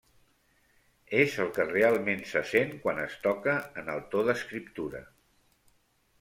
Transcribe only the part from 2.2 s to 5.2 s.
se sent quan es toca en el to d'escriptura.